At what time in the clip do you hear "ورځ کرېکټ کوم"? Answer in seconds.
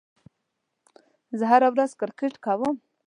1.73-2.75